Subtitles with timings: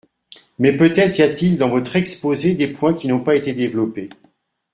[0.57, 4.09] Mais peut-être y a-t-il dans votre exposé des points qui n’ont pas été développés.